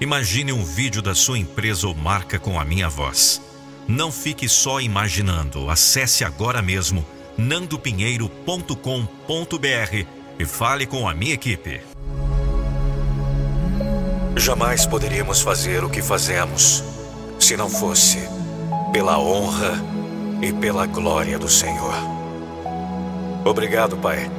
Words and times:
Imagine 0.00 0.52
um 0.52 0.64
vídeo 0.64 1.02
da 1.02 1.12
sua 1.12 1.36
empresa 1.36 1.88
ou 1.88 1.94
marca 1.94 2.38
com 2.38 2.60
a 2.60 2.64
minha 2.64 2.88
voz. 2.88 3.42
Não 3.88 4.12
fique 4.12 4.48
só 4.48 4.80
imaginando. 4.80 5.68
Acesse 5.68 6.24
agora 6.24 6.62
mesmo 6.62 7.04
nandopinheiro.com.br 7.36 10.06
e 10.38 10.44
fale 10.44 10.86
com 10.86 11.08
a 11.08 11.14
minha 11.14 11.34
equipe. 11.34 11.80
Jamais 14.36 14.86
poderíamos 14.86 15.40
fazer 15.40 15.82
o 15.82 15.90
que 15.90 16.00
fazemos 16.00 16.84
se 17.40 17.56
não 17.56 17.68
fosse 17.68 18.18
pela 18.92 19.18
honra 19.18 19.84
e 20.40 20.52
pela 20.52 20.86
glória 20.86 21.40
do 21.40 21.48
Senhor. 21.48 21.94
Obrigado, 23.44 23.96
Pai. 23.96 24.30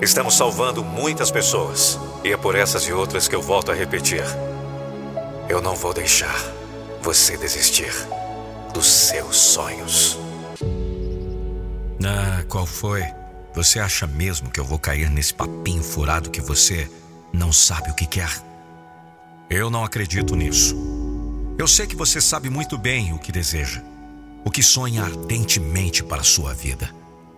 Estamos 0.00 0.34
salvando 0.34 0.84
muitas 0.84 1.32
pessoas 1.32 1.98
e 2.22 2.32
é 2.32 2.36
por 2.36 2.54
essas 2.54 2.84
e 2.84 2.92
outras 2.92 3.26
que 3.26 3.34
eu 3.34 3.42
volto 3.42 3.72
a 3.72 3.74
repetir. 3.74 4.22
Eu 5.52 5.60
não 5.60 5.76
vou 5.76 5.92
deixar 5.92 6.34
você 7.02 7.36
desistir 7.36 7.92
dos 8.72 8.86
seus 8.86 9.36
sonhos. 9.36 10.18
Ah, 12.02 12.42
qual 12.48 12.64
foi? 12.64 13.04
Você 13.54 13.78
acha 13.78 14.06
mesmo 14.06 14.50
que 14.50 14.58
eu 14.58 14.64
vou 14.64 14.78
cair 14.78 15.10
nesse 15.10 15.34
papinho 15.34 15.82
furado 15.82 16.30
que 16.30 16.40
você 16.40 16.90
não 17.34 17.52
sabe 17.52 17.90
o 17.90 17.94
que 17.94 18.06
quer? 18.06 18.30
Eu 19.50 19.68
não 19.68 19.84
acredito 19.84 20.34
nisso. 20.34 20.74
Eu 21.58 21.68
sei 21.68 21.86
que 21.86 21.96
você 21.96 22.18
sabe 22.18 22.48
muito 22.48 22.78
bem 22.78 23.12
o 23.12 23.18
que 23.18 23.30
deseja, 23.30 23.82
o 24.46 24.50
que 24.50 24.62
sonha 24.62 25.02
ardentemente 25.02 26.02
para 26.02 26.22
a 26.22 26.24
sua 26.24 26.54
vida, 26.54 26.88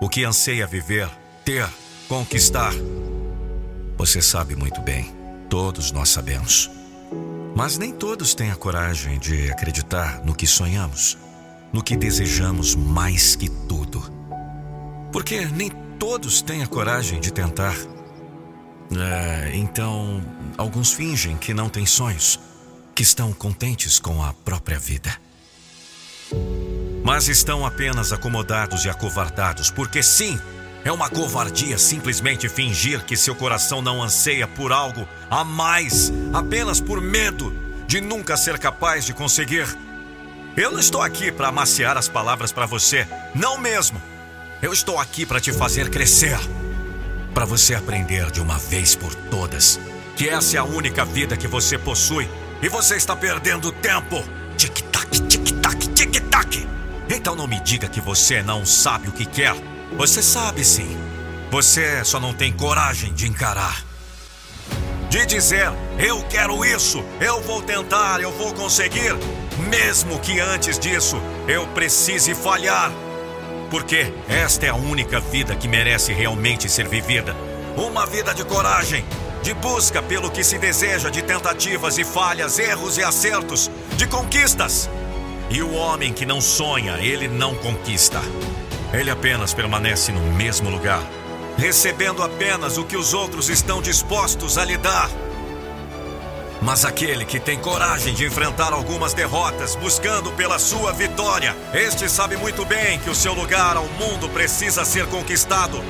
o 0.00 0.08
que 0.08 0.24
anseia 0.24 0.64
viver, 0.64 1.10
ter, 1.44 1.68
conquistar. 2.06 2.72
Você 3.98 4.22
sabe 4.22 4.54
muito 4.54 4.80
bem, 4.80 5.12
todos 5.50 5.90
nós 5.90 6.08
sabemos. 6.08 6.70
Mas 7.54 7.78
nem 7.78 7.92
todos 7.92 8.34
têm 8.34 8.50
a 8.50 8.56
coragem 8.56 9.18
de 9.18 9.50
acreditar 9.50 10.22
no 10.24 10.34
que 10.34 10.46
sonhamos, 10.46 11.16
no 11.72 11.82
que 11.82 11.96
desejamos 11.96 12.74
mais 12.74 13.34
que 13.34 13.48
tudo. 13.48 14.02
Porque 15.12 15.46
nem 15.46 15.70
todos 15.98 16.42
têm 16.42 16.62
a 16.62 16.66
coragem 16.66 17.20
de 17.20 17.32
tentar. 17.32 17.74
É, 18.90 19.52
então, 19.54 20.22
alguns 20.56 20.92
fingem 20.92 21.36
que 21.36 21.54
não 21.54 21.68
têm 21.68 21.86
sonhos, 21.86 22.38
que 22.94 23.02
estão 23.02 23.32
contentes 23.32 23.98
com 23.98 24.22
a 24.22 24.32
própria 24.32 24.78
vida. 24.78 25.16
Mas 27.04 27.28
estão 27.28 27.64
apenas 27.64 28.12
acomodados 28.12 28.84
e 28.84 28.90
acovardados, 28.90 29.70
porque 29.70 30.02
sim, 30.02 30.38
é 30.86 30.92
uma 30.92 31.10
covardia 31.10 31.76
simplesmente 31.78 32.48
fingir 32.48 33.04
que 33.04 33.16
seu 33.16 33.34
coração 33.34 33.82
não 33.82 34.00
anseia 34.00 34.46
por 34.46 34.70
algo 34.70 35.08
a 35.28 35.42
mais, 35.42 36.12
apenas 36.32 36.80
por 36.80 37.00
medo 37.00 37.52
de 37.88 38.00
nunca 38.00 38.36
ser 38.36 38.56
capaz 38.56 39.04
de 39.04 39.12
conseguir. 39.12 39.66
Eu 40.56 40.70
não 40.70 40.78
estou 40.78 41.02
aqui 41.02 41.32
para 41.32 41.48
amaciar 41.48 41.96
as 41.96 42.08
palavras 42.08 42.52
para 42.52 42.66
você, 42.66 43.04
não 43.34 43.58
mesmo. 43.58 44.00
Eu 44.62 44.72
estou 44.72 44.96
aqui 45.00 45.26
para 45.26 45.40
te 45.40 45.52
fazer 45.52 45.90
crescer, 45.90 46.38
para 47.34 47.44
você 47.44 47.74
aprender 47.74 48.30
de 48.30 48.40
uma 48.40 48.56
vez 48.56 48.94
por 48.94 49.12
todas 49.12 49.80
que 50.14 50.28
essa 50.28 50.56
é 50.56 50.60
a 50.60 50.64
única 50.64 51.04
vida 51.04 51.36
que 51.36 51.48
você 51.48 51.76
possui 51.76 52.30
e 52.62 52.68
você 52.68 52.94
está 52.94 53.16
perdendo 53.16 53.72
tempo. 53.72 54.24
Tic-tac, 54.56 55.20
tic-tac, 55.22 55.88
tic-tac. 55.88 56.68
Então 57.10 57.34
não 57.34 57.48
me 57.48 57.60
diga 57.60 57.88
que 57.88 58.00
você 58.00 58.40
não 58.40 58.64
sabe 58.64 59.08
o 59.08 59.12
que 59.12 59.26
quer. 59.26 59.54
Você 59.94 60.22
sabe 60.22 60.64
sim. 60.64 60.96
Você 61.50 62.04
só 62.04 62.18
não 62.18 62.34
tem 62.34 62.52
coragem 62.52 63.12
de 63.14 63.28
encarar. 63.28 63.84
De 65.08 65.24
dizer, 65.24 65.70
eu 65.98 66.22
quero 66.24 66.64
isso, 66.64 67.02
eu 67.20 67.40
vou 67.40 67.62
tentar, 67.62 68.20
eu 68.20 68.32
vou 68.32 68.52
conseguir, 68.52 69.14
mesmo 69.70 70.18
que 70.18 70.40
antes 70.40 70.78
disso 70.78 71.16
eu 71.46 71.66
precise 71.68 72.34
falhar. 72.34 72.90
Porque 73.70 74.12
esta 74.28 74.66
é 74.66 74.68
a 74.70 74.74
única 74.74 75.20
vida 75.20 75.54
que 75.54 75.68
merece 75.68 76.12
realmente 76.12 76.68
ser 76.68 76.88
vivida. 76.88 77.34
Uma 77.76 78.04
vida 78.04 78.34
de 78.34 78.44
coragem, 78.44 79.04
de 79.42 79.54
busca 79.54 80.02
pelo 80.02 80.30
que 80.30 80.42
se 80.42 80.58
deseja, 80.58 81.08
de 81.08 81.22
tentativas 81.22 81.96
e 81.98 82.04
falhas, 82.04 82.58
erros 82.58 82.98
e 82.98 83.04
acertos, 83.04 83.70
de 83.96 84.06
conquistas. 84.06 84.90
E 85.48 85.62
o 85.62 85.72
homem 85.72 86.12
que 86.12 86.26
não 86.26 86.40
sonha, 86.40 86.98
ele 86.98 87.28
não 87.28 87.54
conquista. 87.54 88.20
Ele 88.92 89.10
apenas 89.10 89.52
permanece 89.52 90.12
no 90.12 90.20
mesmo 90.20 90.70
lugar, 90.70 91.02
recebendo 91.58 92.22
apenas 92.22 92.78
o 92.78 92.84
que 92.84 92.96
os 92.96 93.12
outros 93.12 93.48
estão 93.48 93.82
dispostos 93.82 94.58
a 94.58 94.64
lhe 94.64 94.76
dar. 94.76 95.10
Mas 96.62 96.84
aquele 96.84 97.24
que 97.24 97.38
tem 97.38 97.58
coragem 97.58 98.14
de 98.14 98.24
enfrentar 98.24 98.72
algumas 98.72 99.12
derrotas, 99.12 99.76
buscando 99.76 100.32
pela 100.32 100.58
sua 100.58 100.92
vitória, 100.92 101.54
este 101.74 102.08
sabe 102.08 102.36
muito 102.36 102.64
bem 102.64 102.98
que 102.98 103.10
o 103.10 103.14
seu 103.14 103.34
lugar 103.34 103.76
ao 103.76 103.84
mundo 103.84 104.28
precisa 104.28 104.84
ser 104.84 105.06
conquistado 105.06 105.82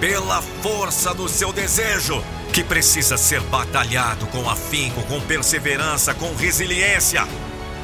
pela 0.00 0.42
força 0.62 1.14
do 1.14 1.28
seu 1.28 1.52
desejo, 1.52 2.22
que 2.52 2.64
precisa 2.64 3.16
ser 3.16 3.40
batalhado 3.42 4.26
com 4.28 4.48
afinco, 4.48 5.02
com 5.04 5.20
perseverança, 5.20 6.14
com 6.14 6.34
resiliência. 6.34 7.26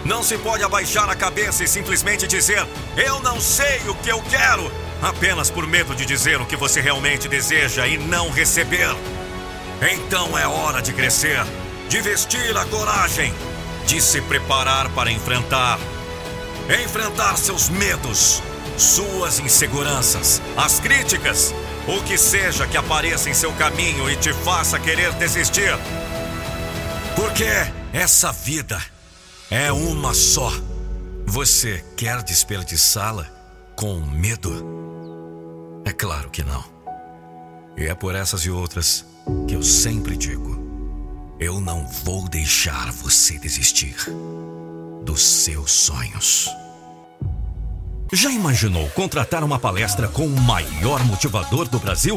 Não 0.04 0.22
se 0.22 0.38
pode 0.38 0.62
abaixar 0.62 1.08
a 1.10 1.14
cabeça 1.14 1.64
e 1.64 1.68
simplesmente 1.68 2.26
dizer: 2.26 2.66
Eu 2.96 3.20
não 3.20 3.40
sei 3.40 3.80
o 3.88 3.94
que 3.94 4.08
eu 4.08 4.22
quero, 4.22 4.70
apenas 5.02 5.50
por 5.50 5.66
medo 5.66 5.94
de 5.94 6.06
dizer 6.06 6.40
o 6.40 6.46
que 6.46 6.56
você 6.56 6.80
realmente 6.80 7.28
deseja 7.28 7.86
e 7.86 7.98
não 7.98 8.30
receber. 8.30 8.88
Então 9.82 10.36
é 10.38 10.46
hora 10.46 10.80
de 10.80 10.92
crescer, 10.92 11.44
de 11.88 12.00
vestir 12.00 12.56
a 12.56 12.64
coragem, 12.66 13.34
de 13.86 14.00
se 14.00 14.20
preparar 14.22 14.88
para 14.90 15.10
enfrentar. 15.10 15.78
Enfrentar 16.84 17.36
seus 17.36 17.68
medos, 17.68 18.40
suas 18.78 19.40
inseguranças, 19.40 20.40
as 20.56 20.78
críticas, 20.78 21.52
o 21.88 22.00
que 22.02 22.16
seja 22.16 22.66
que 22.66 22.76
apareça 22.76 23.28
em 23.28 23.34
seu 23.34 23.52
caminho 23.52 24.08
e 24.08 24.16
te 24.16 24.32
faça 24.32 24.78
querer 24.78 25.12
desistir. 25.14 25.76
Porque 27.16 27.48
essa 27.92 28.30
vida 28.30 28.80
é 29.50 29.72
uma 29.72 30.14
só. 30.14 30.52
Você 31.26 31.84
quer 31.96 32.22
desperdiçá-la 32.22 33.26
com 33.74 34.00
medo? 34.00 34.64
É 35.84 35.92
claro 35.92 36.30
que 36.30 36.42
não. 36.44 36.64
E 37.76 37.84
é 37.84 37.94
por 37.94 38.14
essas 38.14 38.42
e 38.42 38.50
outras 38.50 39.04
que 39.48 39.54
eu 39.54 39.62
sempre 39.62 40.16
digo: 40.16 41.36
eu 41.40 41.60
não 41.60 41.86
vou 41.86 42.28
deixar 42.28 42.92
você 42.92 43.38
desistir 43.38 43.96
dos 45.04 45.22
seus 45.22 45.72
sonhos. 45.72 46.48
Já 48.12 48.30
imaginou 48.30 48.88
contratar 48.90 49.44
uma 49.44 49.58
palestra 49.58 50.08
com 50.08 50.26
o 50.26 50.40
maior 50.40 51.04
motivador 51.04 51.68
do 51.68 51.78
Brasil? 51.78 52.16